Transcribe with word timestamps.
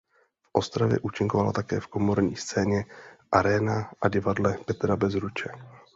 V 0.45 0.49
Ostravě 0.53 0.99
účinkovala 1.01 1.51
také 1.51 1.79
v 1.79 1.87
Komorní 1.87 2.35
scéně 2.35 2.85
Aréna 3.31 3.91
a 4.01 4.09
Divadle 4.09 4.57
Petra 4.65 4.95
Bezruče. 4.95 5.49